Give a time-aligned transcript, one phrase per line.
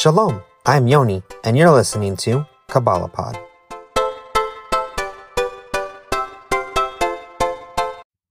[0.00, 3.38] Shalom, I'm Yoni, and you're listening to Kabbalah Pod.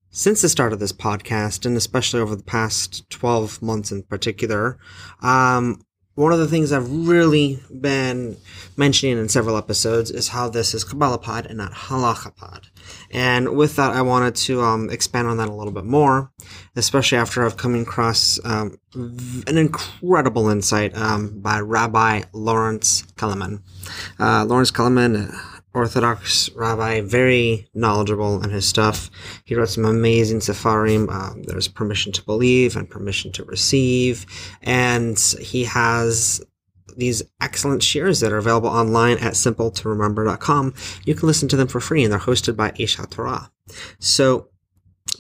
[0.10, 4.80] Since the start of this podcast, and especially over the past 12 months in particular,
[5.22, 5.84] um,
[6.20, 8.36] one of the things I've really been
[8.76, 12.68] mentioning in several episodes is how this is Kabbalah Pod and not Halacha Pod.
[13.10, 16.30] And with that, I wanted to um, expand on that a little bit more,
[16.76, 23.62] especially after I've come across um, an incredible insight um, by Rabbi Lawrence Kelemen.
[24.20, 25.34] Uh, Lawrence Kelemen,
[25.74, 29.12] Orthodox rabbi, very knowledgeable in his stuff.
[29.46, 31.12] He wrote some amazing sefarim.
[31.12, 34.26] Um, there's permission to believe and permission to receive,
[34.64, 36.42] and he has
[36.98, 40.74] these excellent shiurs that are available online at simpletoremember.com.
[41.06, 43.52] You can listen to them for free, and they're hosted by Aish Torah.
[44.00, 44.50] So,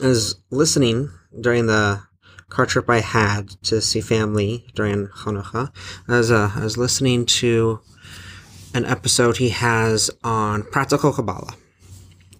[0.03, 2.02] as listening during the
[2.50, 5.72] car trip I had to see family during Hanukkah,
[6.08, 7.80] as uh, I was listening to
[8.73, 11.56] an episode he has on practical Kabbalah.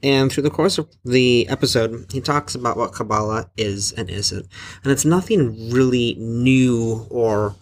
[0.02, 4.48] And through the course of the episode, he talks about what Kabbalah is and isn't.
[4.84, 7.56] And it's nothing really new or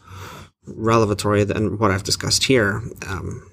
[0.68, 2.84] revelatory than what I've discussed here.
[3.08, 3.50] Um,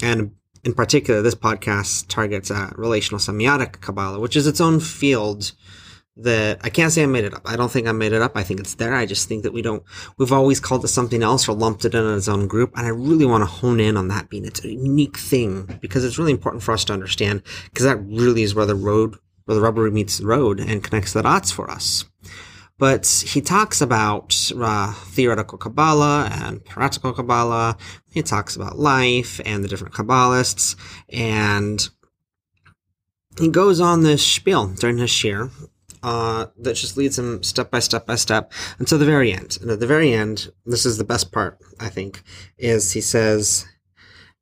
[0.00, 0.32] and
[0.64, 5.52] in particular, this podcast targets uh, relational semiotic Kabbalah, which is its own field
[6.16, 7.42] that I can't say I made it up.
[7.46, 8.36] I don't think I made it up.
[8.36, 8.94] I think it's there.
[8.94, 9.82] I just think that we don't,
[10.18, 12.72] we've always called it something else or lumped it in its own group.
[12.76, 16.04] And I really want to hone in on that being its a unique thing because
[16.04, 19.54] it's really important for us to understand because that really is where the road, where
[19.54, 22.04] the rubber meets the road and connects the dots for us.
[22.78, 27.76] But he talks about uh, theoretical Kabbalah and practical Kabbalah.
[28.12, 30.74] He talks about life and the different Kabbalists.
[31.08, 31.88] And
[33.38, 35.50] he goes on this spiel during his shiur
[36.02, 39.58] uh, that just leads him step by step by step until the very end.
[39.60, 42.22] And at the very end, this is the best part, I think,
[42.58, 43.66] is he says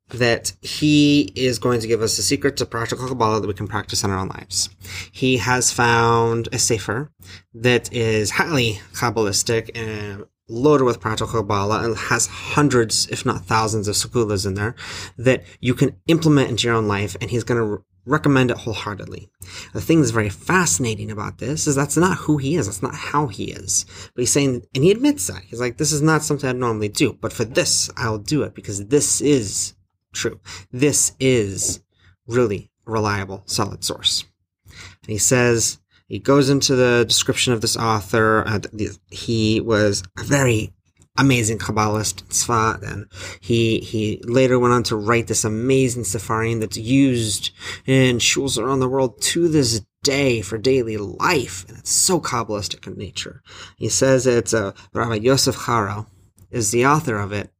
[0.09, 3.67] that he is going to give us a secret to practical Kabbalah that we can
[3.67, 4.69] practice in our own lives.
[5.11, 7.11] He has found a sefer
[7.53, 13.87] that is highly Kabbalistic and loaded with practical Kabbalah and has hundreds, if not thousands
[13.87, 14.75] of segulas in there
[15.17, 17.15] that you can implement into your own life.
[17.21, 19.29] And he's going to recommend it wholeheartedly.
[19.73, 22.65] The thing that's very fascinating about this is that's not who he is.
[22.65, 23.85] That's not how he is.
[24.15, 25.43] But he's saying, and he admits that.
[25.43, 28.55] He's like, this is not something I'd normally do, but for this, I'll do it
[28.55, 29.73] because this is
[30.13, 30.39] true.
[30.71, 31.81] This is
[32.27, 34.25] really reliable, solid source.
[34.65, 38.43] And he says, he goes into the description of this author.
[38.45, 38.59] Uh,
[39.09, 40.73] he was a very
[41.17, 43.05] amazing Kabbalist Tzfat, and
[43.39, 47.51] he he later went on to write this amazing Sefarim that's used
[47.85, 52.87] in shuls around the world to this day for daily life, and it's so Kabbalistic
[52.87, 53.41] in nature.
[53.77, 56.07] He says it's uh, Rabbi Yosef Karo
[56.49, 57.51] is the author of it,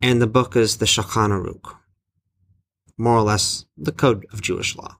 [0.00, 1.76] and the book is the Shulchan Aruch,
[2.98, 4.96] more or less the code of Jewish law.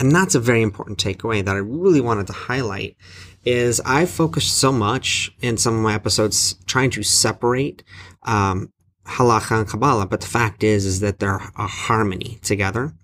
[0.00, 2.96] And that's a very important takeaway that I really wanted to highlight
[3.44, 7.82] is I focused so much in some of my episodes trying to separate
[8.22, 8.72] um,
[9.06, 12.94] halacha and Kabbalah, but the fact is, is that they're a harmony together.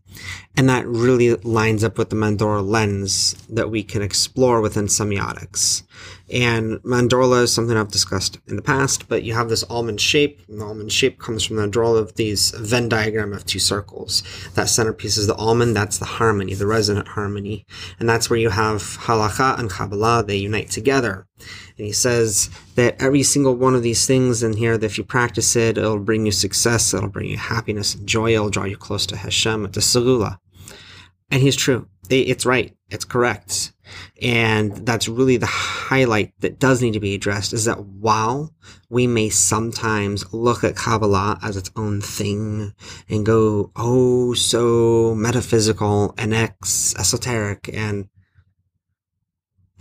[0.59, 5.83] And that really lines up with the Mandorla lens that we can explore within semiotics.
[6.29, 10.41] And mandorla is something I've discussed in the past, but you have this almond shape.
[10.49, 14.25] the almond shape comes from the mandorla of these Venn diagram of two circles.
[14.55, 15.77] That centerpiece is the almond.
[15.77, 17.65] That's the harmony, the resonant harmony.
[18.01, 20.25] And that's where you have halacha and Kabbalah.
[20.25, 21.29] They unite together.
[21.79, 25.05] And he says that every single one of these things in here, that if you
[25.05, 26.93] practice it, it'll bring you success.
[26.93, 28.35] It'll bring you happiness and joy.
[28.35, 30.39] It'll draw you close to Hashem, to Segula.
[31.31, 31.89] And he's true.
[32.09, 32.77] It's right.
[32.89, 33.73] It's correct.
[34.23, 38.53] And that's really the highlight that does need to be addressed is that while
[38.89, 42.75] we may sometimes look at Kabbalah as its own thing
[43.09, 48.09] and go, oh, so metaphysical and ex esoteric and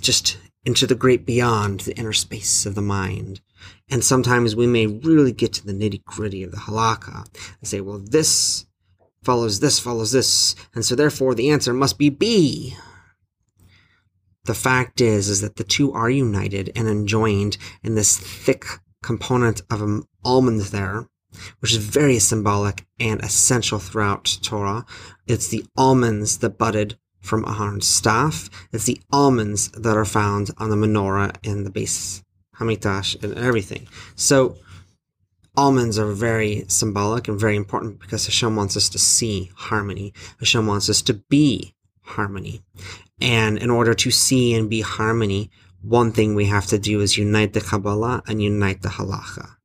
[0.01, 3.41] just into the great beyond, the inner space of the mind.
[3.89, 7.27] And sometimes we may really get to the nitty gritty of the halakha
[7.59, 8.65] and say, well, this
[9.25, 12.75] follows this, follows this, and so therefore the answer must be B.
[14.45, 18.65] The fact is, is that the two are united and enjoined in this thick
[19.01, 21.09] component of an almond there,
[21.59, 24.85] which is very symbolic and essential throughout Torah.
[25.25, 28.49] It's the almonds that budded from Aharon's staff.
[28.71, 32.21] It's the almonds that are found on the menorah in the Beis
[32.59, 33.87] Hamikdash and everything.
[34.15, 34.57] So
[35.57, 40.13] almonds are very symbolic and very important because Hashem wants us to see harmony.
[40.39, 42.61] Hashem wants us to be harmony.
[43.21, 45.49] And in order to see and be harmony,
[45.81, 49.55] one thing we have to do is unite the Kabbalah and unite the Halacha.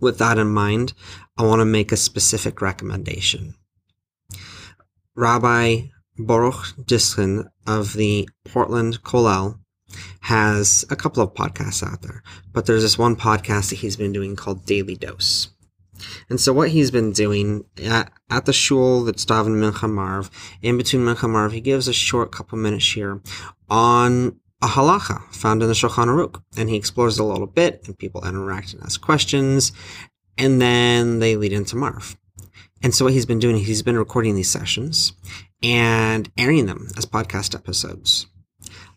[0.00, 0.94] With that in mind,
[1.36, 3.54] I want to make a specific recommendation.
[5.14, 5.82] Rabbi
[6.18, 9.58] Baruch Diskin of the Portland Kollel
[10.20, 14.12] has a couple of podcasts out there, but there's this one podcast that he's been
[14.12, 15.48] doing called Daily Dose.
[16.28, 20.30] And so what he's been doing at, at the shul that's Davin Mincha Maariv,
[20.62, 23.20] in between Mincha Maariv, he gives a short couple minutes here
[23.68, 26.42] on a halacha found in the Shulchan Aruch.
[26.56, 29.72] And he explores a little bit and people interact and ask questions.
[30.36, 32.16] And then they lead into Maariv.
[32.82, 35.12] And so what he's been doing, he's been recording these sessions
[35.62, 38.26] and airing them as podcast episodes.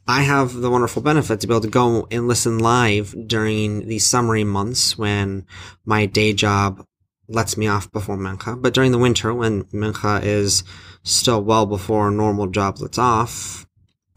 [0.08, 4.00] I have the wonderful benefit to be able to go and listen live during the
[4.00, 5.46] summery months when
[5.86, 6.86] my day job
[7.28, 8.62] lets me off before Mincha.
[8.62, 10.64] But during the winter, when Mincha is
[11.04, 13.66] still well before normal job lets off,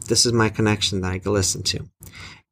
[0.09, 1.89] this is my connection that I can listen to.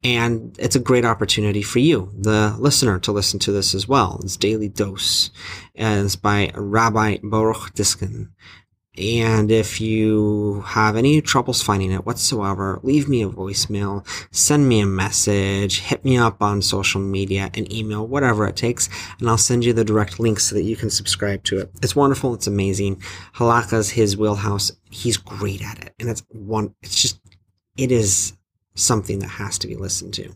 [0.03, 4.19] And it's a great opportunity for you, the listener, to listen to this as well.
[4.23, 5.31] It's Daily Dose,
[5.75, 8.31] and it's by Rabbi Baruch Diskin.
[8.95, 14.81] And if you have any troubles finding it whatsoever, leave me a voicemail, send me
[14.81, 19.37] a message, hit me up on social media, an email, whatever it takes, and I'll
[19.39, 21.71] send you the direct link so that you can subscribe to it.
[21.81, 22.35] It's wonderful.
[22.35, 23.01] It's amazing.
[23.33, 24.71] Halakha's his wheelhouse.
[24.91, 25.95] He's great at it.
[25.99, 27.19] And it's one, it's just,
[27.75, 28.33] it is
[28.75, 30.35] something that has to be listened to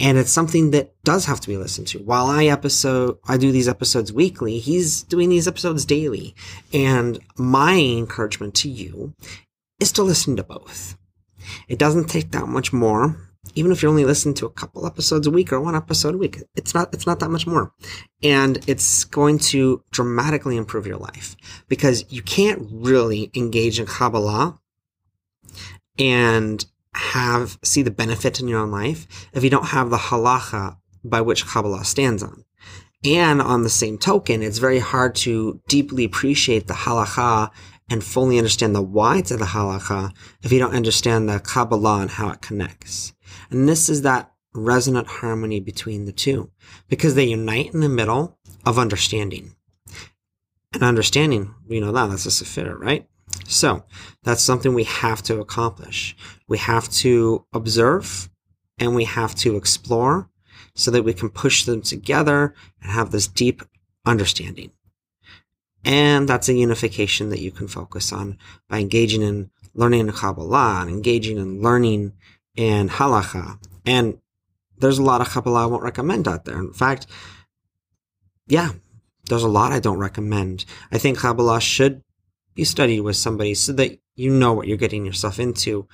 [0.00, 1.98] and it's something that does have to be listened to.
[1.98, 6.34] While I episode, I do these episodes weekly, he's doing these episodes daily.
[6.72, 9.14] And my encouragement to you
[9.80, 10.96] is to listen to both.
[11.68, 13.16] It doesn't take that much more.
[13.54, 16.18] Even if you only listen to a couple episodes a week or one episode a
[16.18, 17.72] week, it's not, it's not that much more.
[18.22, 21.36] And it's going to dramatically improve your life
[21.68, 24.58] because you can't really engage in Kabbalah
[25.98, 26.64] and
[26.94, 31.20] have see the benefit in your own life if you don't have the halacha by
[31.20, 32.44] which Kabbalah stands on.
[33.04, 37.50] And on the same token, it's very hard to deeply appreciate the halacha
[37.90, 40.12] and fully understand the why to the halacha
[40.42, 43.12] if you don't understand the Kabbalah and how it connects.
[43.50, 46.50] And this is that resonant harmony between the two
[46.88, 49.54] because they unite in the middle of understanding.
[50.72, 53.06] And understanding, we know that, that's a sephira, right?
[53.44, 53.84] So
[54.22, 56.16] that's something we have to accomplish.
[56.48, 58.30] We have to observe
[58.78, 60.30] and we have to explore
[60.74, 63.62] so that we can push them together and have this deep
[64.04, 64.72] understanding.
[65.84, 68.38] And that's a unification that you can focus on
[68.68, 72.12] by engaging in learning in Kabbalah and engaging in learning
[72.56, 73.58] in Halacha.
[73.84, 74.18] And
[74.78, 76.58] there's a lot of Kabbalah I won't recommend out there.
[76.58, 77.06] In fact,
[78.46, 78.70] yeah,
[79.28, 80.64] there's a lot I don't recommend.
[80.90, 82.02] I think Kabbalah should
[82.54, 85.88] be study with somebody so that you know what you're getting yourself into.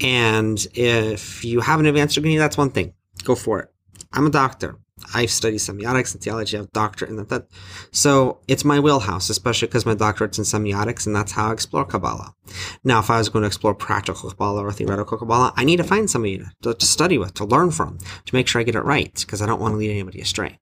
[0.00, 2.94] And if you have an advanced degree, that's one thing.
[3.24, 3.72] Go for it.
[4.12, 4.78] I'm a doctor.
[5.14, 6.56] I've studied semiotics and theology.
[6.56, 7.28] I have doctorate in that.
[7.28, 7.48] that.
[7.92, 11.84] So it's my wheelhouse, especially because my doctorate's in semiotics, and that's how I explore
[11.84, 12.34] Kabbalah.
[12.82, 15.84] Now, if I was going to explore practical Kabbalah or theoretical Kabbalah, I need to
[15.84, 18.84] find somebody to, to study with, to learn from, to make sure I get it
[18.84, 20.58] right, because I don't want to lead anybody astray.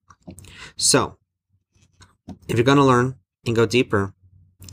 [0.77, 1.17] So,
[2.49, 4.14] if you're going to learn and go deeper,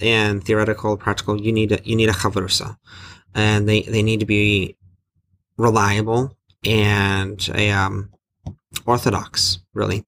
[0.01, 2.77] and theoretical, practical, you need a, you need a chavrusa,
[3.33, 4.77] and they they need to be
[5.58, 8.12] reliable and a um,
[8.86, 10.05] orthodox, really.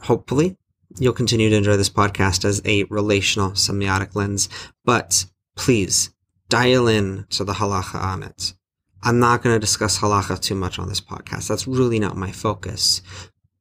[0.00, 0.56] Hopefully,
[0.98, 4.48] you'll continue to enjoy this podcast as a relational semiotic lens,
[4.84, 5.26] but
[5.56, 6.10] please
[6.48, 8.54] dial in to the halacha on it.
[9.02, 11.48] I'm not going to discuss halacha too much on this podcast.
[11.48, 13.02] That's really not my focus.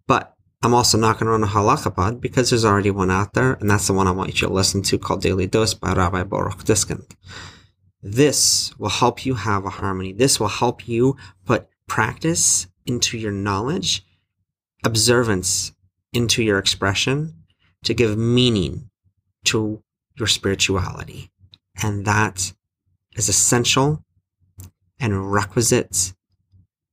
[0.08, 3.34] But I'm also not going to run a halacha pod because there's already one out
[3.34, 5.92] there, and that's the one I want you to listen to called Daily Dose by
[5.92, 7.06] Rabbi Baruch Diskin.
[8.02, 10.14] This will help you have a harmony.
[10.14, 14.06] This will help you put practice into your knowledge,
[14.86, 15.74] observance
[16.14, 17.44] into your expression
[17.84, 18.90] to give meaning
[19.44, 19.84] to
[20.18, 21.30] your spirituality.
[21.82, 22.54] And that
[23.18, 24.06] is essential
[24.98, 26.14] and requisite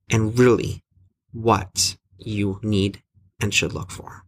[0.09, 0.83] and really
[1.31, 3.01] what you need
[3.41, 4.23] and should look for.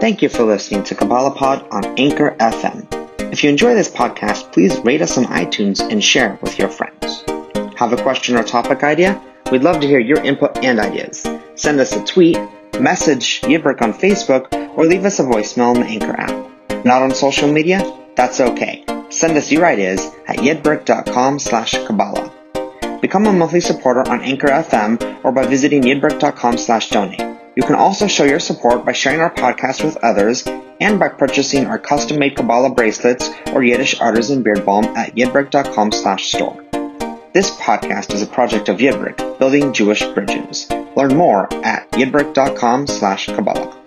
[0.00, 3.32] Thank you for listening to Kabbalah Pod on Anchor FM.
[3.32, 7.24] If you enjoy this podcast, please rate us on iTunes and share with your friends.
[7.76, 9.18] Have a question or topic idea?
[9.50, 11.26] We'd love to hear your input and ideas.
[11.54, 12.38] Send us a tweet,
[12.78, 16.84] message Yidbrick on Facebook, or leave us a voicemail in the Anchor app.
[16.84, 17.80] Not on social media?
[18.14, 18.84] That's okay.
[19.14, 22.32] Send us your ideas at yidbrick.com slash Kabbalah.
[23.00, 27.20] Become a monthly supporter on Anchor FM or by visiting yidbrick.com slash donate.
[27.54, 30.44] You can also show your support by sharing our podcast with others
[30.80, 36.32] and by purchasing our custom-made Kabbalah bracelets or Yiddish artisan beard balm at yidbrick.com slash
[36.32, 36.60] store.
[37.32, 40.68] This podcast is a project of Yidbrick, building Jewish bridges.
[40.96, 43.83] Learn more at yidbrick.com slash Kabbalah.